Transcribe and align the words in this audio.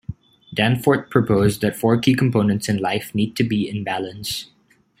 Danforth 0.51 1.11
proposed 1.11 1.61
that 1.61 1.75
four 1.75 1.95
key 1.95 2.15
components 2.15 2.67
in 2.67 2.77
life 2.77 3.13
need 3.13 3.35
to 3.35 3.43
be 3.43 3.69
in 3.69 3.83
balance. 3.83 4.47